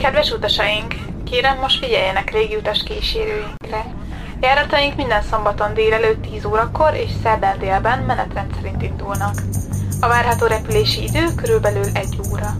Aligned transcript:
Kedves 0.00 0.30
utasaink, 0.30 0.94
kérem 1.24 1.58
most 1.58 1.78
figyeljenek 1.78 2.34
utas 2.58 2.82
kísérőinkre. 2.82 3.84
Járataink 4.40 4.96
minden 4.96 5.22
szombaton 5.22 5.74
délelőtt 5.74 6.22
10 6.22 6.44
órakor 6.44 6.94
és 6.94 7.10
szerdán 7.22 7.58
délben 7.58 7.98
menetrend 7.98 8.54
szerint 8.54 8.82
indulnak. 8.82 9.34
A 10.00 10.08
várható 10.08 10.46
repülési 10.46 11.02
idő 11.02 11.26
körülbelül 11.36 11.84
egy 11.94 12.20
óra. 12.30 12.56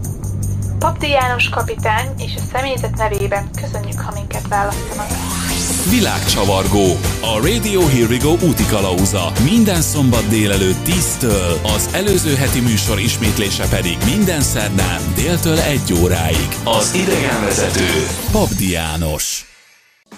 Papdi 0.79 1.09
János 1.09 1.49
kapitány 1.49 2.13
és 2.17 2.35
a 2.35 2.39
személyzet 2.51 2.97
nevében 2.97 3.49
köszönjük, 3.61 3.99
ha 3.99 4.11
minket 4.13 4.47
választanak. 4.47 5.40
Világcsavargó. 5.89 6.85
A 7.21 7.47
Radio 7.47 7.81
Here 7.87 8.05
We 8.05 8.17
Go 8.17 8.31
úti 8.47 8.65
kalauza. 8.65 9.31
Minden 9.43 9.81
szombat 9.81 10.27
délelőtt 10.27 10.85
10-től, 10.85 11.75
az 11.75 11.89
előző 11.93 12.35
heti 12.35 12.59
műsor 12.59 12.99
ismétlése 12.99 13.67
pedig 13.67 13.97
minden 14.15 14.41
szerdán 14.41 15.01
déltől 15.15 15.59
1 15.59 15.93
óráig. 16.01 16.47
Az 16.63 16.93
idegenvezető 16.93 17.87
Pabdi 18.31 18.69
János. 18.69 19.45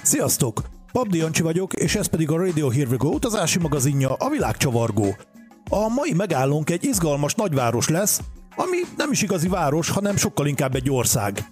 Sziasztok! 0.01 0.61
Pabdi 0.91 1.17
Jancsi 1.17 1.41
vagyok, 1.41 1.73
és 1.73 1.95
ez 1.95 2.07
pedig 2.07 2.31
a 2.31 2.37
Radio 2.37 2.69
Here 2.69 2.89
We 2.89 2.95
Go 2.97 3.07
utazási 3.07 3.59
magazinja, 3.59 4.13
a 4.13 4.29
Világcsavargó. 4.29 5.15
A 5.69 5.87
mai 5.87 6.13
megállónk 6.13 6.69
egy 6.69 6.83
izgalmas 6.85 7.33
nagyváros 7.33 7.87
lesz, 7.87 8.19
ami 8.55 8.77
nem 8.97 9.11
is 9.11 9.21
igazi 9.21 9.47
város, 9.47 9.89
hanem 9.89 10.17
sokkal 10.17 10.47
inkább 10.47 10.75
egy 10.75 10.89
ország. 10.89 11.45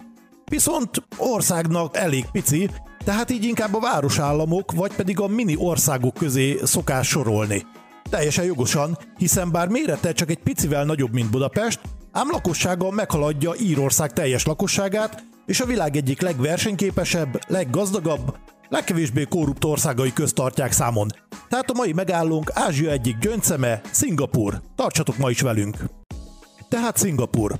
Viszont 0.44 1.02
országnak 1.16 1.96
elég 1.96 2.24
pici, 2.32 2.70
tehát 3.04 3.30
így 3.30 3.44
inkább 3.44 3.74
a 3.74 3.80
városállamok, 3.80 4.72
vagy 4.72 4.94
pedig 4.94 5.20
a 5.20 5.26
mini 5.26 5.56
országok 5.58 6.14
közé 6.14 6.58
szokás 6.62 7.08
sorolni. 7.08 7.66
Teljesen 8.10 8.44
jogosan, 8.44 8.98
hiszen 9.16 9.50
bár 9.50 9.68
mérete 9.68 10.12
csak 10.12 10.30
egy 10.30 10.42
picivel 10.42 10.84
nagyobb, 10.84 11.12
mint 11.12 11.30
Budapest, 11.30 11.80
ám 12.12 12.30
lakossága 12.30 12.90
meghaladja 12.90 13.52
Írország 13.60 14.12
teljes 14.12 14.44
lakosságát, 14.44 15.24
és 15.46 15.60
a 15.60 15.66
világ 15.66 15.96
egyik 15.96 16.20
legversenyképesebb, 16.20 17.40
leggazdagabb, 17.46 18.36
legkevésbé 18.68 19.26
korrupt 19.28 19.64
országai 19.64 20.12
közt 20.12 20.34
tartják 20.34 20.72
számon. 20.72 21.08
Tehát 21.48 21.70
a 21.70 21.76
mai 21.76 21.92
megállónk 21.92 22.50
Ázsia 22.54 22.90
egyik 22.90 23.18
gyöngyszeme, 23.18 23.80
Szingapur. 23.90 24.60
Tartsatok 24.76 25.16
ma 25.16 25.30
is 25.30 25.40
velünk! 25.40 25.76
Tehát 26.68 26.96
Szingapur. 26.96 27.58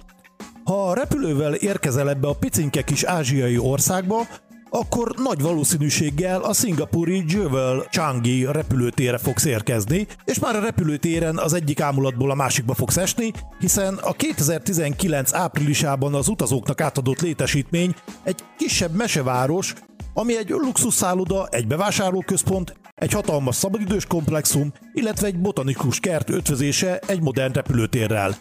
Ha 0.65 0.89
a 0.89 0.95
repülővel 0.95 1.55
érkezel 1.55 2.09
ebbe 2.09 2.29
a 2.29 2.37
picinke 2.37 2.83
kis 2.83 3.03
ázsiai 3.03 3.59
országba, 3.59 4.27
akkor 4.75 5.15
nagy 5.17 5.41
valószínűséggel 5.41 6.41
a 6.41 6.53
szingapúri 6.53 7.25
Jewel 7.27 7.87
Changi 7.91 8.45
repülőtérre 8.45 9.19
fogsz 9.19 9.45
érkezni, 9.45 10.07
és 10.25 10.39
már 10.39 10.57
a 10.57 10.61
repülőtéren 10.61 11.39
az 11.39 11.53
egyik 11.53 11.81
ámulatból 11.81 12.31
a 12.31 12.35
másikba 12.35 12.75
fogsz 12.75 12.97
esni, 12.97 13.33
hiszen 13.59 13.95
a 13.95 14.13
2019 14.13 15.35
áprilisában 15.35 16.15
az 16.15 16.29
utazóknak 16.29 16.81
átadott 16.81 17.21
létesítmény 17.21 17.95
egy 18.23 18.45
kisebb 18.57 18.95
meseváros, 18.95 19.75
ami 20.15 20.37
egy 20.37 20.49
luxusszálloda, 20.49 21.47
egy 21.47 21.67
bevásárlóközpont, 21.67 22.77
egy 22.95 23.13
hatalmas 23.13 23.57
szabadidős 23.57 24.07
komplexum, 24.07 24.73
illetve 24.93 25.27
egy 25.27 25.39
botanikus 25.39 26.01
kert 26.01 26.31
ötvözése 26.31 26.99
egy 26.99 27.21
modern 27.23 27.53
repülőtérrel. 27.53 28.37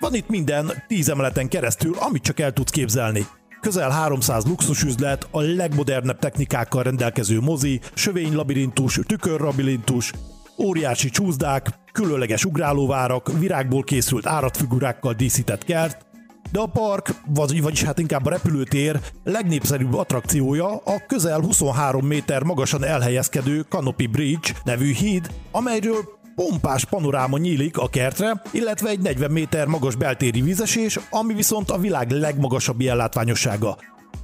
Van 0.00 0.14
itt 0.14 0.28
minden 0.28 0.72
tíz 0.86 1.08
emeleten 1.08 1.48
keresztül, 1.48 1.96
amit 1.98 2.22
csak 2.22 2.40
el 2.40 2.52
tudsz 2.52 2.70
képzelni. 2.70 3.26
Közel 3.64 3.90
300 3.90 4.44
luxusüzlet, 4.46 5.28
a 5.30 5.40
legmodernebb 5.40 6.18
technikákkal 6.18 6.82
rendelkező 6.82 7.40
mozi, 7.40 7.80
sövénylabirintus, 7.94 9.00
tükörlabirintus, 9.06 10.12
óriási 10.58 11.10
csúszdák, 11.10 11.66
különleges 11.92 12.44
ugrálóvárak, 12.44 13.38
virágból 13.38 13.82
készült 13.82 14.26
áratfigurákkal 14.26 15.12
díszített 15.12 15.64
kert, 15.64 16.06
de 16.52 16.60
a 16.60 16.66
park, 16.66 17.14
vagy, 17.26 17.62
vagyis 17.62 17.82
hát 17.82 17.98
inkább 17.98 18.26
a 18.26 18.30
repülőtér 18.30 19.00
legnépszerűbb 19.22 19.94
attrakciója 19.94 20.76
a 20.76 21.02
közel 21.06 21.40
23 21.40 22.06
méter 22.06 22.42
magasan 22.42 22.84
elhelyezkedő 22.84 23.64
Canopy 23.68 24.06
Bridge 24.06 24.52
nevű 24.64 24.92
híd, 24.92 25.30
amelyről 25.50 26.04
pompás 26.34 26.84
panoráma 26.84 27.38
nyílik 27.38 27.78
a 27.78 27.88
kertre, 27.88 28.42
illetve 28.50 28.88
egy 28.88 29.00
40 29.00 29.30
méter 29.30 29.66
magas 29.66 29.96
beltéri 29.96 30.40
vízesés, 30.40 30.98
ami 31.10 31.34
viszont 31.34 31.70
a 31.70 31.78
világ 31.78 32.10
legmagasabb 32.10 32.80
jellátványossága. 32.80 33.76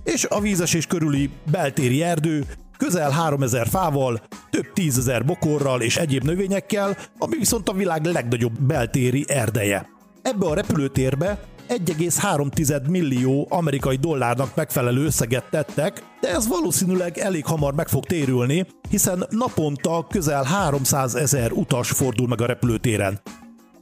És 0.05 0.25
a 0.25 0.41
vízesés 0.41 0.87
körüli 0.87 1.31
beltéri 1.51 2.03
erdő 2.03 2.45
közel 2.77 3.11
3000 3.11 3.67
fával, 3.67 4.23
több 4.51 4.73
tízezer 4.73 5.25
bokorral 5.25 5.81
és 5.81 5.97
egyéb 5.97 6.25
növényekkel, 6.25 6.97
ami 7.19 7.37
viszont 7.37 7.69
a 7.69 7.73
világ 7.73 8.05
legnagyobb 8.05 8.61
beltéri 8.61 9.25
erdeje. 9.29 9.87
Ebbe 10.23 10.47
a 10.47 10.55
repülőtérbe 10.55 11.39
1,3 11.71 12.89
millió 12.89 13.47
amerikai 13.51 13.97
dollárnak 13.97 14.55
megfelelő 14.55 15.05
összeget 15.05 15.45
tettek, 15.51 16.03
de 16.21 16.29
ez 16.29 16.49
valószínűleg 16.49 17.19
elég 17.19 17.47
hamar 17.47 17.75
meg 17.75 17.89
fog 17.89 18.05
térülni, 18.07 18.67
hiszen 18.89 19.27
naponta 19.29 20.07
közel 20.09 20.43
300 20.43 21.15
ezer 21.15 21.53
utas 21.53 21.91
fordul 21.91 22.29
meg 22.29 22.41
a 22.41 22.47
repülőtéren. 22.47 23.21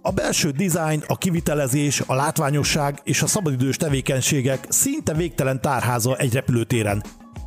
A 0.02 0.10
belső 0.10 0.50
dizájn, 0.50 1.02
a 1.06 1.18
kivitelezés, 1.18 2.02
a 2.06 2.14
látványosság 2.14 3.00
és 3.04 3.22
a 3.22 3.26
szabadidős 3.26 3.76
tevékenységek 3.76 4.66
szinte 4.68 5.12
végtelen 5.12 5.60
tárháza 5.60 6.16
egy 6.16 6.32
repülőtéren. 6.32 7.02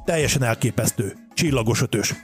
Teljesen 0.06 0.44
elképesztő. 0.44 1.14
Csillagos 1.34 1.82
ötös. 1.82 2.16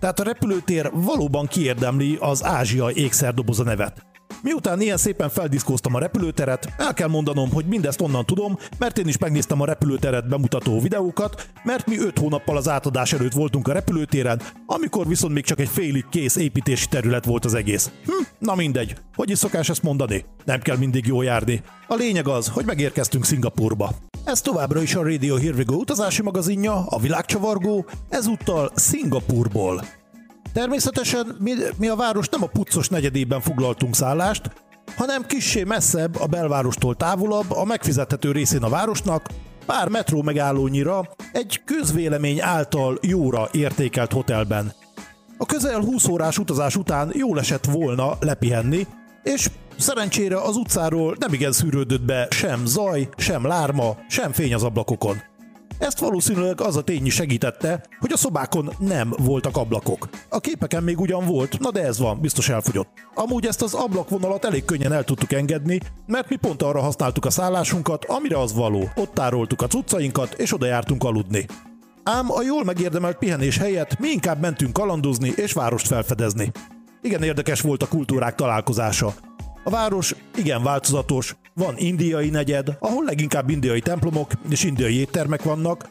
Tehát 0.00 0.20
a 0.20 0.24
repülőtér 0.24 0.90
valóban 0.92 1.46
kiérdemli 1.46 2.16
az 2.20 2.44
Ázsia 2.44 2.90
ékszerdoboza 2.90 3.62
nevet. 3.62 4.06
Miután 4.46 4.80
ilyen 4.80 4.96
szépen 4.96 5.28
feldiszkóztam 5.28 5.94
a 5.94 5.98
repülőteret, 5.98 6.68
el 6.76 6.94
kell 6.94 7.08
mondanom, 7.08 7.52
hogy 7.52 7.64
mindezt 7.64 8.00
onnan 8.00 8.26
tudom, 8.26 8.56
mert 8.78 8.98
én 8.98 9.06
is 9.06 9.18
megnéztem 9.18 9.60
a 9.60 9.64
repülőteret 9.64 10.28
bemutató 10.28 10.80
videókat, 10.80 11.48
mert 11.64 11.86
mi 11.86 11.98
5 11.98 12.18
hónappal 12.18 12.56
az 12.56 12.68
átadás 12.68 13.12
előtt 13.12 13.32
voltunk 13.32 13.68
a 13.68 13.72
repülőtéren, 13.72 14.40
amikor 14.66 15.06
viszont 15.06 15.32
még 15.32 15.44
csak 15.44 15.60
egy 15.60 15.68
félig 15.68 16.04
kész 16.10 16.36
építési 16.36 16.86
terület 16.88 17.24
volt 17.24 17.44
az 17.44 17.54
egész. 17.54 17.90
Hm, 18.04 18.12
na 18.38 18.54
mindegy, 18.54 18.96
hogy 19.14 19.30
is 19.30 19.38
szokás 19.38 19.68
ezt 19.68 19.82
mondani? 19.82 20.24
Nem 20.44 20.60
kell 20.60 20.76
mindig 20.76 21.06
jól 21.06 21.24
járni. 21.24 21.62
A 21.88 21.94
lényeg 21.94 22.28
az, 22.28 22.48
hogy 22.48 22.64
megérkeztünk 22.64 23.24
Szingapurba. 23.24 23.90
Ez 24.24 24.40
továbbra 24.40 24.82
is 24.82 24.94
a 24.94 25.02
Radio 25.02 25.36
Here 25.36 25.56
We 25.56 25.64
utazási 25.76 26.22
magazinja, 26.22 26.86
a 26.86 26.98
világcsavargó, 26.98 27.86
ezúttal 28.08 28.70
Szingapurból. 28.74 29.84
Természetesen 30.56 31.36
mi, 31.38 31.52
mi 31.78 31.88
a 31.88 31.96
város 31.96 32.28
nem 32.28 32.42
a 32.42 32.46
puccos 32.46 32.88
negyedében 32.88 33.40
foglaltunk 33.40 33.94
szállást, 33.94 34.50
hanem 34.96 35.26
kissé 35.26 35.64
messzebb, 35.64 36.20
a 36.20 36.26
belvárostól 36.26 36.94
távolabb, 36.94 37.50
a 37.50 37.64
megfizethető 37.64 38.32
részén 38.32 38.62
a 38.62 38.68
városnak, 38.68 39.28
pár 39.66 39.88
metró 39.88 40.22
megállónyira, 40.22 41.08
egy 41.32 41.62
közvélemény 41.64 42.40
által 42.40 42.98
jóra 43.02 43.48
értékelt 43.52 44.12
hotelben. 44.12 44.72
A 45.38 45.46
közel 45.46 45.80
20 45.80 46.06
órás 46.06 46.38
utazás 46.38 46.76
után 46.76 47.10
jól 47.14 47.38
esett 47.38 47.64
volna 47.64 48.16
lepihenni, 48.20 48.86
és 49.22 49.50
szerencsére 49.78 50.40
az 50.40 50.56
utcáról 50.56 51.16
nem 51.18 51.32
igen 51.32 51.52
szűrődött 51.52 52.02
be 52.02 52.26
sem 52.30 52.66
zaj, 52.66 53.08
sem 53.16 53.46
lárma, 53.46 53.96
sem 54.08 54.32
fény 54.32 54.54
az 54.54 54.62
ablakokon. 54.62 55.22
Ezt 55.78 55.98
valószínűleg 55.98 56.60
az 56.60 56.76
a 56.76 56.82
tény 56.82 57.10
segítette, 57.10 57.86
hogy 58.00 58.12
a 58.12 58.16
szobákon 58.16 58.70
nem 58.78 59.14
voltak 59.18 59.56
ablakok. 59.56 60.08
A 60.28 60.40
képeken 60.40 60.82
még 60.82 61.00
ugyan 61.00 61.26
volt, 61.26 61.58
na 61.58 61.70
de 61.70 61.82
ez 61.84 61.98
van, 61.98 62.20
biztos 62.20 62.48
elfogyott. 62.48 62.88
Amúgy 63.14 63.46
ezt 63.46 63.62
az 63.62 63.74
ablakvonalat 63.74 64.44
elég 64.44 64.64
könnyen 64.64 64.92
el 64.92 65.04
tudtuk 65.04 65.32
engedni, 65.32 65.80
mert 66.06 66.28
mi 66.28 66.36
pont 66.36 66.62
arra 66.62 66.80
használtuk 66.80 67.24
a 67.24 67.30
szállásunkat, 67.30 68.04
amire 68.04 68.38
az 68.38 68.54
való. 68.54 68.90
Ott 68.94 69.14
tároltuk 69.14 69.62
a 69.62 69.66
cuccainkat, 69.66 70.34
és 70.34 70.54
oda 70.54 70.66
jártunk 70.66 71.04
aludni. 71.04 71.46
Ám 72.02 72.32
a 72.32 72.42
jól 72.42 72.64
megérdemelt 72.64 73.18
pihenés 73.18 73.58
helyett 73.58 73.98
mi 73.98 74.08
inkább 74.08 74.40
mentünk 74.40 74.72
kalandozni 74.72 75.32
és 75.36 75.52
várost 75.52 75.86
felfedezni. 75.86 76.52
Igen 77.02 77.22
érdekes 77.22 77.60
volt 77.60 77.82
a 77.82 77.88
kultúrák 77.88 78.34
találkozása. 78.34 79.14
A 79.66 79.70
város 79.70 80.14
igen 80.36 80.62
változatos, 80.62 81.36
van 81.54 81.74
indiai 81.76 82.28
negyed, 82.28 82.76
ahol 82.78 83.04
leginkább 83.04 83.50
indiai 83.50 83.80
templomok 83.80 84.30
és 84.48 84.64
indiai 84.64 84.98
éttermek 84.98 85.42
vannak, 85.42 85.88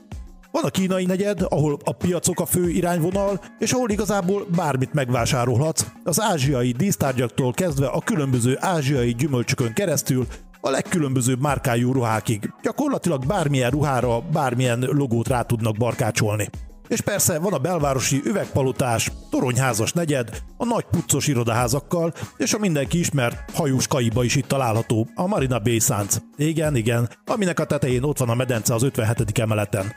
van 0.52 0.64
a 0.64 0.70
kínai 0.70 1.06
negyed, 1.06 1.42
ahol 1.50 1.78
a 1.84 1.92
piacok 1.92 2.40
a 2.40 2.46
fő 2.46 2.70
irányvonal, 2.70 3.42
és 3.60 3.72
ahol 3.72 3.90
igazából 3.90 4.46
bármit 4.56 4.94
megvásárolhatsz, 4.94 5.86
az 6.04 6.22
ázsiai 6.22 6.72
dísztárgyaktól 6.72 7.54
kezdve 7.54 7.88
a 7.88 8.02
különböző 8.02 8.58
ázsiai 8.60 9.14
gyümölcsökön 9.14 9.74
keresztül 9.74 10.28
a 10.62 10.70
legkülönbözőbb 10.70 11.42
márkájú 11.42 11.92
ruhákig. 11.92 12.54
Gyakorlatilag 12.62 13.26
bármilyen 13.26 13.72
ruhára, 13.72 14.22
bármilyen 14.22 14.80
logót 14.80 15.28
rá 15.28 15.42
tudnak 15.42 15.78
barkácsolni. 15.78 16.50
És 16.88 17.02
persze 17.02 17.40
van 17.40 17.54
a 17.54 17.58
belvárosi 17.58 18.22
üvegpalotás, 18.24 19.12
toronyházas 19.30 19.92
negyed, 19.92 20.42
a 20.58 20.66
nagy 20.66 20.84
puccos 20.84 21.28
irodaházakkal, 21.28 22.14
és 22.38 22.54
a 22.54 22.60
mindenki 22.60 23.00
ismert 23.00 23.52
hajós 23.54 23.88
kaiba 23.88 24.24
is 24.24 24.36
itt 24.36 24.48
található, 24.48 25.08
a 25.16 25.28
Marina 25.28 25.60
Bay 25.60 25.80
Sands. 25.80 26.22
Igen, 26.38 26.76
igen, 26.76 27.10
aminek 27.26 27.60
a 27.60 27.66
tetején 27.66 28.04
ott 28.04 28.18
van 28.18 28.30
a 28.30 28.36
medence 28.36 28.74
az 28.74 28.84
57. 28.84 29.40
emeleten. 29.40 29.94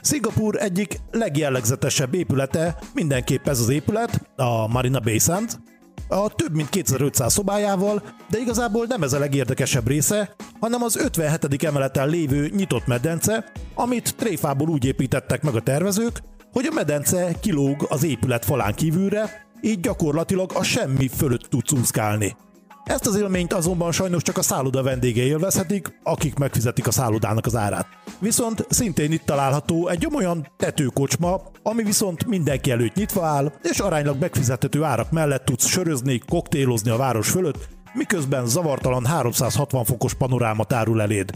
Szingapur 0.00 0.56
egyik 0.62 1.00
legjellegzetesebb 1.10 2.14
épülete 2.14 2.78
mindenképp 2.94 3.48
ez 3.48 3.60
az 3.60 3.68
épület, 3.68 4.30
a 4.36 4.66
Marina 4.66 5.00
Bay 5.00 5.18
Sands, 5.18 5.56
a 6.08 6.28
több 6.28 6.54
mint 6.54 6.68
2500 6.68 7.32
szobájával, 7.32 8.02
de 8.30 8.38
igazából 8.38 8.86
nem 8.88 9.02
ez 9.02 9.12
a 9.12 9.18
legérdekesebb 9.18 9.86
része, 9.86 10.34
hanem 10.60 10.82
az 10.82 10.96
57. 10.96 11.64
emeleten 11.64 12.08
lévő 12.08 12.48
nyitott 12.48 12.86
medence, 12.86 13.52
amit 13.74 14.16
tréfából 14.16 14.68
úgy 14.68 14.84
építettek 14.84 15.42
meg 15.42 15.54
a 15.54 15.62
tervezők, 15.62 16.20
hogy 16.52 16.66
a 16.66 16.74
medence 16.74 17.32
kilóg 17.40 17.86
az 17.88 18.04
épület 18.04 18.44
falán 18.44 18.74
kívülre, 18.74 19.46
így 19.60 19.80
gyakorlatilag 19.80 20.50
a 20.54 20.62
semmi 20.62 21.08
fölött 21.08 21.42
tudsz 21.42 21.72
úszkálni. 21.72 22.36
Ezt 22.88 23.06
az 23.06 23.16
élményt 23.16 23.52
azonban 23.52 23.92
sajnos 23.92 24.22
csak 24.22 24.38
a 24.38 24.42
szálloda 24.42 24.82
vendége 24.82 25.22
élvezhetik, 25.22 26.00
akik 26.02 26.38
megfizetik 26.38 26.86
a 26.86 26.90
szállodának 26.90 27.46
az 27.46 27.56
árát. 27.56 27.86
Viszont 28.18 28.66
szintén 28.68 29.12
itt 29.12 29.24
található 29.24 29.88
egy 29.88 30.08
olyan 30.14 30.46
tetőkocsma, 30.56 31.40
ami 31.62 31.82
viszont 31.82 32.26
mindenki 32.26 32.70
előtt 32.70 32.94
nyitva 32.94 33.24
áll, 33.24 33.52
és 33.62 33.78
aránylag 33.78 34.20
megfizethető 34.20 34.82
árak 34.82 35.10
mellett 35.10 35.44
tudsz 35.44 35.66
sörözni, 35.66 36.18
koktélozni 36.18 36.90
a 36.90 36.96
város 36.96 37.30
fölött, 37.30 37.68
miközben 37.92 38.46
zavartalan 38.46 39.06
360 39.06 39.84
fokos 39.84 40.14
panoráma 40.14 40.64
tárul 40.64 41.00
eléd. 41.00 41.30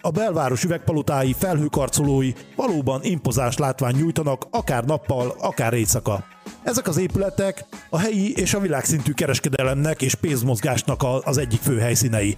A 0.00 0.10
belváros 0.10 0.64
üvegpalotái 0.64 1.32
felhőkarcolói 1.38 2.32
valóban 2.56 3.00
impozáns 3.02 3.56
látvány 3.56 3.96
nyújtanak, 3.96 4.46
akár 4.50 4.84
nappal, 4.84 5.34
akár 5.38 5.72
éjszaka. 5.72 6.24
Ezek 6.66 6.88
az 6.88 6.96
épületek 6.96 7.64
a 7.90 7.98
helyi 7.98 8.32
és 8.32 8.54
a 8.54 8.60
világszintű 8.60 9.12
kereskedelemnek 9.12 10.02
és 10.02 10.14
pénzmozgásnak 10.14 11.04
az 11.22 11.38
egyik 11.38 11.60
fő 11.60 11.78
helyszínei. 11.78 12.36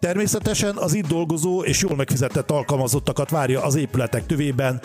Természetesen 0.00 0.76
az 0.76 0.94
itt 0.94 1.06
dolgozó 1.06 1.62
és 1.62 1.82
jól 1.82 1.96
megfizetett 1.96 2.50
alkalmazottakat 2.50 3.30
várja 3.30 3.62
az 3.62 3.74
épületek 3.74 4.26
tövében 4.26 4.80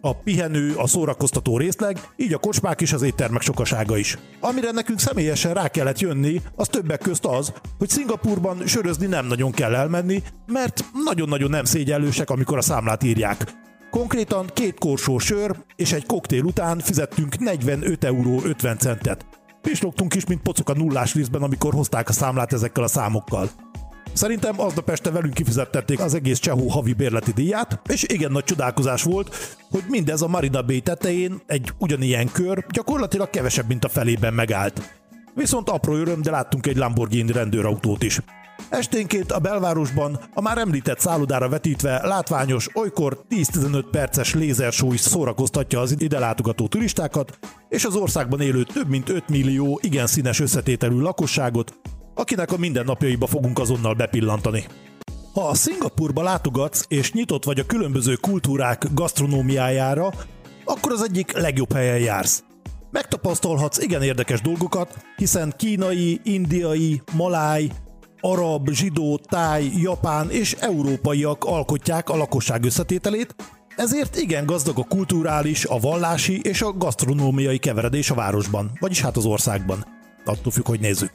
a 0.00 0.14
pihenő, 0.14 0.74
a 0.76 0.86
szórakoztató 0.86 1.58
részleg, 1.58 2.00
így 2.16 2.32
a 2.32 2.38
kocsmák 2.38 2.80
és 2.80 2.92
az 2.92 3.02
éttermek 3.02 3.42
sokasága 3.42 3.96
is. 3.96 4.18
Amire 4.40 4.70
nekünk 4.70 5.00
személyesen 5.00 5.54
rá 5.54 5.68
kellett 5.68 6.00
jönni, 6.00 6.40
az 6.56 6.68
többek 6.68 7.00
közt 7.00 7.24
az, 7.24 7.52
hogy 7.78 7.88
Szingapurban 7.88 8.66
sörözni 8.66 9.06
nem 9.06 9.26
nagyon 9.26 9.50
kell 9.50 9.74
elmenni, 9.74 10.22
mert 10.46 10.84
nagyon-nagyon 11.04 11.50
nem 11.50 11.64
szégyellősek, 11.64 12.30
amikor 12.30 12.58
a 12.58 12.62
számlát 12.62 13.02
írják. 13.02 13.62
Konkrétan 13.94 14.46
két 14.54 14.78
korsó 14.78 15.18
sör 15.18 15.56
és 15.76 15.92
egy 15.92 16.06
koktél 16.06 16.44
után 16.44 16.78
fizettünk 16.78 17.38
45 17.38 18.04
euró 18.04 18.40
50 18.44 18.78
centet. 18.78 19.26
Pislogtunk 19.62 20.14
is, 20.14 20.26
mint 20.26 20.42
pocok 20.42 20.68
a 20.68 20.74
nullás 20.74 21.14
lisztben, 21.14 21.42
amikor 21.42 21.72
hozták 21.74 22.08
a 22.08 22.12
számlát 22.12 22.52
ezekkel 22.52 22.82
a 22.82 22.86
számokkal. 22.86 23.50
Szerintem 24.12 24.60
aznap 24.60 24.90
este 24.90 25.10
velünk 25.10 25.34
kifizettették 25.34 26.00
az 26.00 26.14
egész 26.14 26.38
csehó 26.38 26.68
havi 26.68 26.92
bérleti 26.92 27.32
díját, 27.32 27.80
és 27.88 28.02
igen 28.02 28.32
nagy 28.32 28.44
csodálkozás 28.44 29.02
volt, 29.02 29.56
hogy 29.70 29.84
mindez 29.88 30.22
a 30.22 30.28
Marina 30.28 30.62
Bay 30.62 30.80
tetején 30.80 31.42
egy 31.46 31.72
ugyanilyen 31.78 32.32
kör 32.32 32.66
gyakorlatilag 32.70 33.30
kevesebb, 33.30 33.68
mint 33.68 33.84
a 33.84 33.88
felében 33.88 34.34
megállt. 34.34 34.80
Viszont 35.34 35.68
apró 35.68 35.94
öröm, 35.94 36.22
de 36.22 36.30
láttunk 36.30 36.66
egy 36.66 36.76
Lamborghini 36.76 37.32
rendőrautót 37.32 38.02
is. 38.02 38.20
Esténként 38.68 39.32
a 39.32 39.38
belvárosban 39.38 40.20
a 40.34 40.40
már 40.40 40.58
említett 40.58 40.98
szállodára 40.98 41.48
vetítve 41.48 42.06
látványos, 42.06 42.68
olykor 42.74 43.24
10-15 43.30 43.84
perces 43.90 44.34
lézershow 44.34 44.92
is 44.92 45.00
szórakoztatja 45.00 45.80
az 45.80 46.00
ide 46.00 46.18
látogató 46.18 46.66
turistákat, 46.66 47.38
és 47.68 47.84
az 47.84 47.96
országban 47.96 48.40
élő 48.40 48.62
több 48.62 48.88
mint 48.88 49.08
5 49.08 49.28
millió 49.28 49.80
igen 49.82 50.06
színes 50.06 50.40
összetételű 50.40 50.98
lakosságot, 50.98 51.78
akinek 52.14 52.52
a 52.52 52.56
mindennapjaiba 52.56 53.26
fogunk 53.26 53.58
azonnal 53.58 53.94
bepillantani. 53.94 54.64
Ha 55.34 55.48
a 55.48 55.54
Szingapurba 55.54 56.22
látogatsz 56.22 56.84
és 56.88 57.12
nyitott 57.12 57.44
vagy 57.44 57.58
a 57.58 57.66
különböző 57.66 58.14
kultúrák 58.14 58.86
gasztronómiájára, 58.94 60.12
akkor 60.64 60.92
az 60.92 61.02
egyik 61.02 61.32
legjobb 61.32 61.72
helyen 61.72 61.98
jársz. 61.98 62.44
Megtapasztalhatsz 62.90 63.78
igen 63.78 64.02
érdekes 64.02 64.40
dolgokat, 64.40 65.04
hiszen 65.16 65.54
kínai, 65.56 66.20
indiai, 66.22 67.02
maláj, 67.12 67.70
arab, 68.24 68.70
zsidó, 68.70 69.20
táj, 69.28 69.70
japán 69.76 70.30
és 70.30 70.52
európaiak 70.52 71.44
alkotják 71.44 72.08
a 72.08 72.16
lakosság 72.16 72.64
összetételét, 72.64 73.34
ezért 73.76 74.16
igen 74.16 74.46
gazdag 74.46 74.78
a 74.78 74.84
kulturális, 74.88 75.64
a 75.64 75.78
vallási 75.78 76.40
és 76.42 76.62
a 76.62 76.72
gasztronómiai 76.72 77.58
keveredés 77.58 78.10
a 78.10 78.14
városban, 78.14 78.70
vagyis 78.80 79.00
hát 79.00 79.16
az 79.16 79.24
országban. 79.24 79.86
Attól 80.24 80.52
függ, 80.52 80.66
hogy 80.66 80.80
nézzük. 80.80 81.10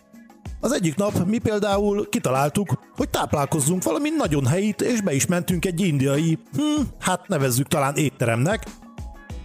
Az 0.59 0.71
egyik 0.71 0.95
nap 0.95 1.25
mi 1.25 1.38
például 1.38 2.09
kitaláltuk, 2.09 2.79
hogy 2.95 3.09
táplálkozzunk 3.09 3.83
valami 3.83 4.09
nagyon 4.09 4.45
helyit, 4.45 4.81
és 4.81 5.01
be 5.01 5.13
is 5.13 5.25
mentünk 5.25 5.65
egy 5.65 5.81
indiai, 5.81 6.38
hm, 6.56 6.81
hát 7.00 7.27
nevezzük 7.27 7.67
talán 7.67 7.95
étteremnek, 7.95 8.63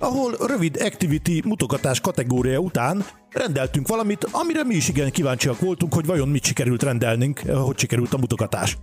ahol 0.04 0.36
rövid 0.46 0.76
activity 0.80 1.40
mutogatás 1.44 2.00
kategória 2.00 2.58
után 2.58 3.04
rendeltünk 3.30 3.88
valamit, 3.88 4.24
amire 4.30 4.64
mi 4.64 4.74
is 4.74 4.88
igen 4.88 5.10
kíváncsiak 5.10 5.60
voltunk, 5.60 5.94
hogy 5.94 6.06
vajon 6.06 6.28
mit 6.28 6.44
sikerült 6.44 6.82
rendelnünk, 6.82 7.38
hogy 7.38 7.78
sikerült 7.78 8.14
a 8.14 8.18
mutogatás. 8.18 8.78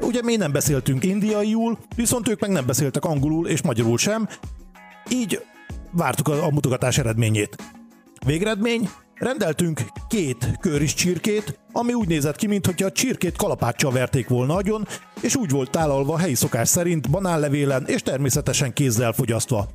Ugye 0.00 0.22
mi 0.22 0.36
nem 0.36 0.52
beszéltünk 0.52 1.04
indiaiul, 1.04 1.78
viszont 1.96 2.28
ők 2.28 2.40
meg 2.40 2.50
nem 2.50 2.66
beszéltek 2.66 3.04
angolul 3.04 3.48
és 3.48 3.62
magyarul 3.62 3.98
sem, 3.98 4.28
így 5.10 5.44
vártuk 5.90 6.28
a, 6.28 6.44
a 6.44 6.50
mutogatás 6.50 6.98
eredményét. 6.98 7.56
Végeredmény, 8.26 8.88
rendeltünk 9.14 9.80
két 10.08 10.58
köris 10.60 10.94
csirkét, 10.94 11.58
ami 11.72 11.92
úgy 11.92 12.08
nézett 12.08 12.36
ki, 12.36 12.46
mintha 12.46 12.86
a 12.86 12.92
csirkét 12.92 13.36
kalapáccsal 13.36 13.92
verték 13.92 14.28
volna 14.28 14.54
agyon, 14.54 14.86
és 15.20 15.36
úgy 15.36 15.50
volt 15.50 15.70
tálalva 15.70 16.18
helyi 16.18 16.34
szokás 16.34 16.68
szerint 16.68 17.10
banánlevélen 17.10 17.84
és 17.86 18.02
természetesen 18.02 18.72
kézzel 18.72 19.12
fogyasztva. 19.12 19.68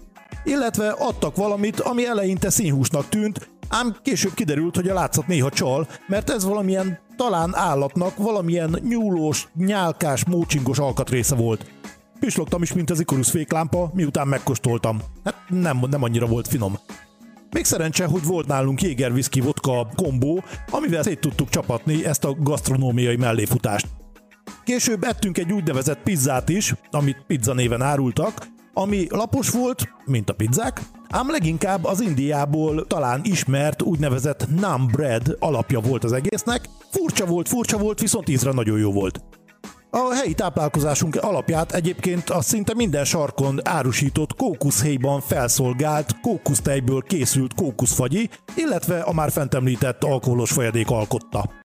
Illetve 0.44 0.90
adtak 0.90 1.36
valamit, 1.36 1.80
ami 1.80 2.06
eleinte 2.06 2.50
színhúsnak 2.50 3.10
tűnt, 3.10 3.50
ám 3.70 3.96
később 4.02 4.34
kiderült, 4.34 4.76
hogy 4.76 4.88
a 4.88 4.94
látszat 4.94 5.28
néha 5.28 5.50
csal, 5.50 5.88
mert 6.08 6.30
ez 6.30 6.46
valamilyen 6.46 7.00
talán 7.16 7.56
állatnak 7.56 8.16
valamilyen 8.18 8.80
nyúlós, 8.84 9.48
nyálkás, 9.56 10.26
mócsingos 10.26 10.80
alkatrésze 10.80 11.36
volt. 11.36 11.66
Pislogtam 12.20 12.62
is, 12.62 12.74
mint 12.74 12.90
az 12.90 13.00
Icarus 13.00 13.30
féklámpa, 13.30 13.92
miután 13.94 14.28
megkóstoltam. 14.28 15.02
Hát 15.24 15.36
nem, 15.50 15.84
nem 15.90 16.04
annyira 16.04 16.26
volt 16.26 16.48
finom. 16.48 16.80
Még 17.52 17.66
szerencse, 17.66 18.06
hogy 18.06 18.24
volt 18.24 18.48
nálunk 18.48 18.82
Jéger 18.82 19.12
Whisky 19.12 19.40
Vodka 19.40 19.88
kombó, 19.96 20.44
amivel 20.72 21.04
szét 21.04 21.20
tudtuk 21.20 21.50
csapatni 21.50 22.06
ezt 22.06 22.26
a 22.26 22.36
gasztronómiai 22.40 23.16
melléfutást. 23.16 23.88
Később 24.64 25.04
ettünk 25.04 25.38
egy 25.38 25.52
úgynevezett 25.52 26.04
pizzát 26.04 26.50
is, 26.50 26.74
amit 26.92 27.24
pizza 27.28 27.54
néven 27.54 27.82
árultak, 27.82 28.48
ami 28.80 29.08
lapos 29.10 29.50
volt, 29.50 29.94
mint 30.06 30.30
a 30.30 30.34
pizzák, 30.34 30.82
ám 31.10 31.32
leginkább 31.32 31.84
az 31.84 32.02
Indiából 32.02 32.88
talán 32.88 33.22
ismert 33.24 33.82
úgynevezett 33.82 34.48
naan 34.60 34.88
bread 34.88 35.36
alapja 35.40 35.80
volt 35.80 36.04
az 36.04 36.12
egésznek. 36.12 36.70
Furcsa 36.92 37.26
volt, 37.26 37.48
furcsa 37.48 37.78
volt, 37.78 38.00
viszont 38.00 38.30
ízre 38.30 38.52
nagyon 38.52 38.80
jó 38.80 38.92
volt. 38.92 39.22
A 39.92 40.14
helyi 40.14 40.34
táplálkozásunk 40.34 41.16
alapját 41.16 41.72
egyébként 41.72 42.30
a 42.30 42.42
szinte 42.42 42.74
minden 42.74 43.06
sarkon 43.06 43.68
árusított 43.68 44.36
kókuszhéjban 44.36 45.22
felszolgált 45.22 46.20
kókusztejből 46.22 47.02
készült 47.02 47.54
kókuszfagyi, 47.54 48.30
illetve 48.56 49.00
a 49.00 49.14
már 49.14 49.32
fent 49.32 49.54
említett 49.54 50.04
alkoholos 50.04 50.52
folyadék 50.52 50.90
alkotta. 50.90 51.59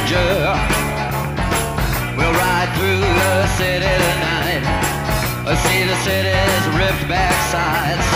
stranger. 0.00 0.54
We'll 2.16 2.32
ride 2.32 2.70
through 2.76 3.00
the 3.00 3.46
city 3.56 3.84
tonight. 3.84 4.64
We'll 5.44 5.56
see 5.56 5.84
the 5.84 5.96
city's 6.04 6.64
ripped 6.76 7.08
back 7.08 7.34
sides. 7.50 8.06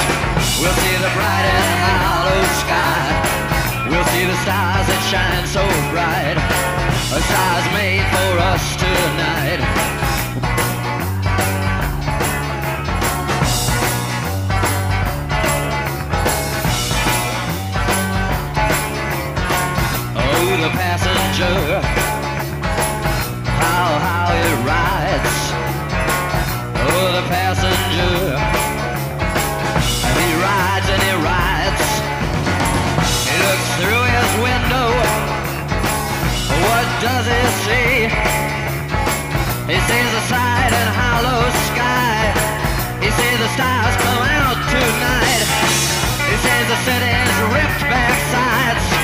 We'll 0.60 0.72
see 0.72 0.96
the 0.96 1.10
bright 1.14 1.44
and 1.44 1.80
hollow 2.04 2.44
sky. 2.62 3.88
We'll 3.88 4.08
see 4.12 4.24
the 4.24 4.38
stars 4.44 4.86
that 4.88 5.02
shine 5.10 5.46
so 5.46 5.64
bright. 5.92 6.38
The 7.10 7.20
stars 7.20 7.66
made 7.72 8.04
for 8.12 8.38
us 8.40 8.76
tonight. 8.76 10.03
Passenger, 21.34 21.80
how, 23.58 23.98
how 24.06 24.26
it 24.30 24.54
rides. 24.62 25.34
Oh, 26.78 27.10
the 27.10 27.26
passenger, 27.26 28.38
he 30.14 30.28
rides 30.38 30.88
and 30.94 31.02
he 31.02 31.14
rides. 31.26 31.86
He 33.26 33.36
looks 33.42 33.68
through 33.82 34.04
his 34.14 34.30
window. 34.46 34.88
What 36.70 36.86
does 37.02 37.26
he 37.26 37.42
see? 37.66 37.94
He 39.66 39.78
sees 39.90 40.10
the 40.14 40.22
side 40.30 40.70
and 40.70 40.90
hollow 40.94 41.50
sky. 41.74 42.30
He 43.02 43.10
sees 43.10 43.38
the 43.42 43.50
stars 43.58 43.94
come 44.06 44.22
out 44.38 44.58
tonight. 44.70 45.46
He 46.30 46.36
sees 46.38 46.66
the 46.70 46.78
city's 46.86 47.34
ripped 47.50 47.82
back 47.90 48.14
sides. 48.30 49.03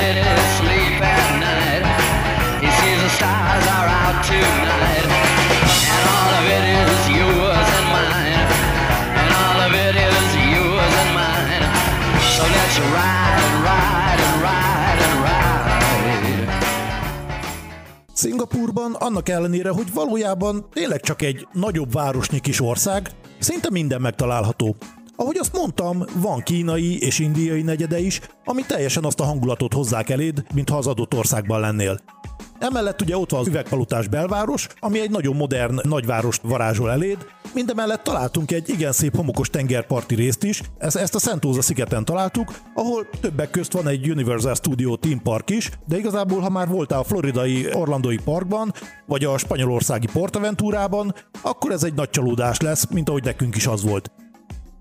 City. 0.00 0.30
Szingapurban 18.12 18.94
annak 18.94 19.28
ellenére, 19.28 19.70
hogy 19.70 19.92
valójában 19.92 20.66
tényleg 20.72 21.00
csak 21.00 21.22
egy 21.22 21.46
nagyobb 21.52 21.92
városnyi 21.92 22.40
kis 22.40 22.60
ország, 22.60 23.10
szinte 23.38 23.70
minden 23.70 24.00
megtalálható. 24.00 24.76
Ahogy 25.20 25.36
azt 25.38 25.56
mondtam, 25.56 26.04
van 26.14 26.40
kínai 26.40 26.98
és 27.02 27.18
indiai 27.18 27.62
negyede 27.62 27.98
is, 27.98 28.20
ami 28.44 28.62
teljesen 28.66 29.04
azt 29.04 29.20
a 29.20 29.24
hangulatot 29.24 29.72
hozzák 29.72 30.10
eléd, 30.10 30.44
mintha 30.54 30.76
az 30.76 30.86
adott 30.86 31.14
országban 31.14 31.60
lennél. 31.60 31.98
Emellett 32.58 33.00
ugye 33.00 33.16
ott 33.16 33.30
van 33.30 33.40
az 33.40 33.46
üvegpalotás 33.46 34.08
belváros, 34.08 34.66
ami 34.78 35.00
egy 35.00 35.10
nagyon 35.10 35.36
modern 35.36 35.80
nagyvárost 35.82 36.42
varázsol 36.42 36.90
eléd, 36.90 37.26
mindemellett 37.54 38.02
találtunk 38.02 38.52
egy 38.52 38.68
igen 38.68 38.92
szép 38.92 39.16
homokos 39.16 39.50
tengerparti 39.50 40.14
részt 40.14 40.44
is, 40.44 40.62
ezt, 40.78 40.96
ezt 40.96 41.14
a 41.14 41.18
Sentosa 41.18 41.62
szigeten 41.62 42.04
találtuk, 42.04 42.54
ahol 42.74 43.08
többek 43.20 43.50
közt 43.50 43.72
van 43.72 43.88
egy 43.88 44.10
Universal 44.10 44.54
Studio 44.54 44.96
Theme 44.96 45.20
Park 45.22 45.50
is, 45.50 45.70
de 45.86 45.98
igazából, 45.98 46.40
ha 46.40 46.50
már 46.50 46.68
voltál 46.68 46.98
a 46.98 47.04
floridai 47.04 47.74
Orlandoi 47.74 48.18
Parkban, 48.24 48.72
vagy 49.06 49.24
a 49.24 49.38
spanyolországi 49.38 50.08
Portaventurában, 50.12 51.14
akkor 51.42 51.72
ez 51.72 51.82
egy 51.82 51.94
nagy 51.94 52.10
csalódás 52.10 52.60
lesz, 52.60 52.86
mint 52.90 53.08
ahogy 53.08 53.24
nekünk 53.24 53.56
is 53.56 53.66
az 53.66 53.82
volt. 53.82 54.10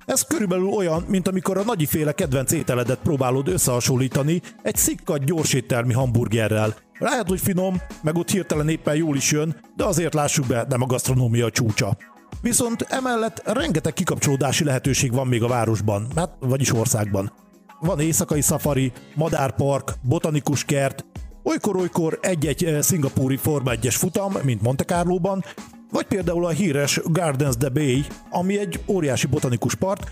Ez 0.10 0.22
körülbelül 0.22 0.68
olyan, 0.68 1.06
mint 1.08 1.28
amikor 1.28 1.58
a 1.58 1.64
nagyiféle 1.64 2.12
kedvenc 2.12 2.52
ételedet 2.52 3.00
próbálod 3.00 3.48
összehasonlítani 3.48 4.42
egy 4.62 4.76
szikkat 4.76 5.24
gyorséttermi 5.24 5.94
hamburgerrel. 5.94 6.76
Lehet, 7.00 7.28
hogy 7.28 7.40
finom, 7.40 7.82
meg 8.02 8.16
ott 8.16 8.30
hirtelen 8.30 8.70
éppen 8.70 8.96
jól 8.96 9.16
is 9.16 9.32
jön, 9.32 9.56
de 9.76 9.84
azért 9.84 10.14
lássuk 10.14 10.46
be, 10.46 10.66
nem 10.70 10.82
a 10.82 10.86
gasztronómia 10.86 11.50
csúcsa. 11.50 11.98
Viszont 12.42 12.82
emellett 12.82 13.42
rengeteg 13.46 13.94
kikapcsolódási 13.94 14.64
lehetőség 14.64 15.14
van 15.14 15.28
még 15.28 15.44
a 15.44 15.48
városban, 15.48 16.08
hát 16.16 16.32
vagyis 16.40 16.74
országban. 16.74 17.32
Van 17.80 18.00
éjszakai 18.00 18.42
szafari, 18.42 18.92
madárpark, 19.16 19.94
botanikus 20.02 20.64
kert, 20.64 21.06
olykor-olykor 21.44 22.20
egy-egy 22.22 22.64
eh, 22.64 22.82
szingapúri 22.82 23.38
Forma 23.38 23.72
1-es 23.74 23.96
futam, 23.98 24.34
mint 24.44 24.62
Monte 24.62 24.84
Carlo-ban, 24.84 25.44
vagy 25.92 26.06
például 26.06 26.46
a 26.46 26.50
híres 26.50 27.00
Gardens 27.04 27.58
de 27.58 27.70
Bay, 27.70 28.06
ami 28.30 28.60
egy 28.60 28.80
óriási 28.88 29.28
botanikus 29.28 29.76
part, 29.76 30.12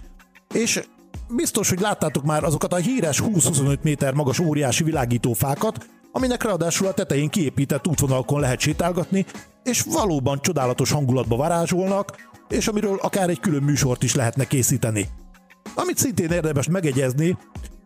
és 0.53 0.83
biztos, 1.29 1.69
hogy 1.69 1.79
láttátok 1.79 2.23
már 2.23 2.43
azokat 2.43 2.73
a 2.73 2.75
híres 2.75 3.21
20-25 3.25 3.81
méter 3.81 4.13
magas 4.13 4.39
óriási 4.39 4.83
világítófákat, 4.83 5.85
aminek 6.11 6.43
ráadásul 6.43 6.87
a 6.87 6.93
tetején 6.93 7.29
kiépített 7.29 7.87
útvonalakon 7.87 8.39
lehet 8.39 8.59
sétálgatni, 8.59 9.25
és 9.63 9.81
valóban 9.81 10.41
csodálatos 10.41 10.91
hangulatba 10.91 11.35
varázsolnak, 11.35 12.15
és 12.49 12.67
amiről 12.67 12.99
akár 13.01 13.29
egy 13.29 13.39
külön 13.39 13.63
műsort 13.63 14.03
is 14.03 14.15
lehetne 14.15 14.45
készíteni. 14.45 15.07
Amit 15.75 15.97
szintén 15.97 16.31
érdemes 16.31 16.67
megegyezni, 16.67 17.37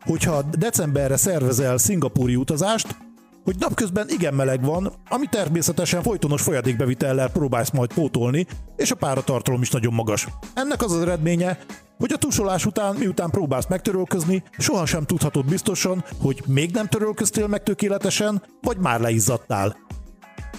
hogyha 0.05 0.41
decemberre 0.41 1.17
szervezel 1.17 1.77
szingapúri 1.77 2.35
utazást, 2.35 2.95
hogy 3.43 3.55
napközben 3.59 4.09
igen 4.09 4.33
meleg 4.33 4.63
van, 4.63 4.93
ami 5.09 5.25
természetesen 5.27 6.01
folytonos 6.01 6.41
folyadékbevitellel 6.41 7.29
próbálsz 7.29 7.71
majd 7.71 7.93
pótolni, 7.93 8.45
és 8.75 8.91
a 8.91 8.95
páratartalom 8.95 9.61
is 9.61 9.69
nagyon 9.69 9.93
magas. 9.93 10.27
Ennek 10.53 10.81
az 10.83 10.91
az 10.91 11.01
eredménye, 11.01 11.59
hogy 11.97 12.11
a 12.11 12.17
tusolás 12.17 12.65
után, 12.65 12.95
miután 12.95 13.29
próbálsz 13.29 13.67
megtörölközni, 13.67 14.43
sohasem 14.57 15.03
tudhatod 15.03 15.45
biztosan, 15.45 16.03
hogy 16.21 16.43
még 16.47 16.71
nem 16.71 16.87
törölköztél 16.87 17.47
meg 17.47 17.63
tökéletesen, 17.63 18.43
vagy 18.61 18.77
már 18.77 18.99
leizzadtál. 18.99 19.75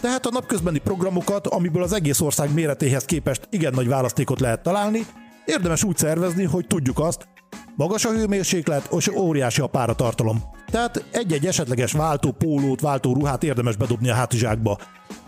Tehát 0.00 0.26
a 0.26 0.30
napközbeni 0.30 0.78
programokat, 0.78 1.46
amiből 1.46 1.82
az 1.82 1.92
egész 1.92 2.20
ország 2.20 2.54
méretéhez 2.54 3.04
képest 3.04 3.48
igen 3.50 3.72
nagy 3.74 3.88
választékot 3.88 4.40
lehet 4.40 4.62
találni, 4.62 5.06
érdemes 5.44 5.84
úgy 5.84 5.96
szervezni, 5.96 6.44
hogy 6.44 6.66
tudjuk 6.66 6.98
azt, 6.98 7.28
magas 7.76 8.04
a 8.04 8.10
hőmérséklet, 8.10 8.88
és 8.96 9.08
óriási 9.08 9.60
a 9.60 9.66
páratartalom. 9.66 10.42
Tehát 10.66 11.04
egy-egy 11.10 11.46
esetleges 11.46 11.92
váltó 11.92 12.30
pólót, 12.30 12.80
váltó 12.80 13.14
ruhát 13.14 13.42
érdemes 13.42 13.76
bedobni 13.76 14.10
a 14.10 14.14
hátizsákba. 14.14 14.78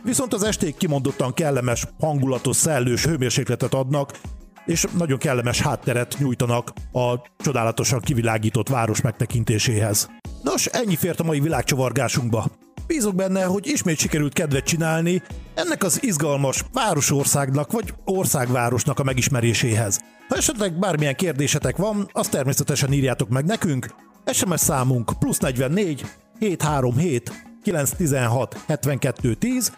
Viszont 0.03 0.35
az 0.35 0.43
esték 0.43 0.77
kimondottan 0.77 1.35
kellemes, 1.35 1.87
hangulatos, 2.01 2.57
szellős 2.57 3.05
hőmérsékletet 3.05 3.75
adnak, 3.75 4.19
és 4.67 4.87
nagyon 4.97 5.19
kellemes 5.19 5.61
hátteret 5.61 6.17
nyújtanak 6.19 6.73
a 6.93 7.15
csodálatosan 7.37 8.01
kivilágított 8.01 8.69
város 8.69 9.01
megtekintéséhez. 9.01 10.09
Nos, 10.43 10.67
ennyi 10.67 10.97
fért 10.97 11.21
a 11.21 11.25
mai 11.25 11.41
világcsavargásunkba. 11.41 12.47
Bízok 12.87 13.15
benne, 13.15 13.45
hogy 13.45 13.67
ismét 13.67 13.99
sikerült 13.99 14.33
kedvet 14.33 14.65
csinálni 14.65 15.23
ennek 15.55 15.83
az 15.83 16.03
izgalmas 16.03 16.65
városországnak 16.73 17.73
vagy 17.73 17.95
országvárosnak 18.05 18.99
a 18.99 19.05
megismeréséhez. 19.05 20.01
Ha 20.29 20.37
esetleg 20.37 20.79
bármilyen 20.79 21.15
kérdésetek 21.15 21.77
van, 21.77 22.09
azt 22.13 22.31
természetesen 22.31 22.93
írjátok 22.93 23.29
meg 23.29 23.45
nekünk. 23.45 23.95
SMS 24.33 24.61
számunk 24.61 25.13
plusz 25.19 25.39
44 25.39 26.05
737 26.39 27.33
916 27.63 28.63
72 28.67 29.35
10, 29.35 29.73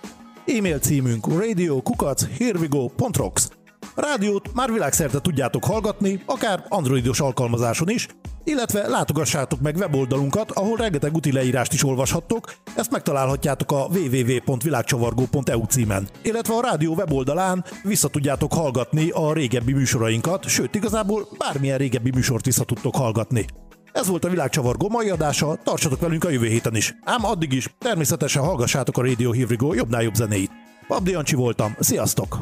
e-mail 0.46 0.78
címünk 0.78 1.26
radiokukac.hervigo.rocks. 1.26 3.48
A 3.99 4.00
rádiót 4.00 4.55
már 4.55 4.73
világszerte 4.73 5.21
tudjátok 5.21 5.65
hallgatni, 5.65 6.23
akár 6.26 6.65
androidos 6.69 7.21
alkalmazáson 7.21 7.88
is, 7.88 8.09
illetve 8.45 8.88
látogassátok 8.88 9.61
meg 9.61 9.76
weboldalunkat, 9.76 10.50
ahol 10.50 10.76
rengeteg 10.76 11.15
úti 11.15 11.33
leírást 11.33 11.73
is 11.73 11.85
olvashattok, 11.85 12.55
ezt 12.75 12.91
megtalálhatjátok 12.91 13.73
a 13.73 13.87
www.világcsavargó.eu 13.87 15.65
címen, 15.65 16.09
illetve 16.23 16.55
a 16.55 16.61
rádió 16.61 16.95
weboldalán 16.95 17.65
vissza 17.83 18.09
tudjátok 18.09 18.53
hallgatni 18.53 19.11
a 19.11 19.33
régebbi 19.33 19.73
műsorainkat, 19.73 20.49
sőt 20.49 20.75
igazából 20.75 21.29
bármilyen 21.38 21.79
régebbi 21.79 22.11
műsort 22.15 22.45
vissza 22.45 22.65
tudtok 22.65 22.97
hallgatni. 22.97 23.45
Ez 23.93 24.07
volt 24.07 24.25
a 24.25 24.29
Világcsavargó 24.29 24.88
mai 24.88 25.11
adása, 25.11 25.59
tartsatok 25.65 26.00
velünk 26.00 26.25
a 26.25 26.31
jövő 26.31 26.47
héten 26.47 26.76
is. 26.76 26.95
Ám 27.05 27.25
addig 27.25 27.53
is 27.53 27.75
természetesen 27.79 28.43
hallgassátok 28.43 28.99
a 28.99 29.03
Radio 29.03 29.33
Here 29.33 29.47
We 29.49 29.57
Go 29.57 29.75
jobbnál 29.75 30.03
jobb 30.03 30.15
zenéit. 30.15 30.50
Pabdi 30.87 31.11
Jancsi 31.11 31.35
voltam, 31.35 31.76
sziasztok! 31.79 32.38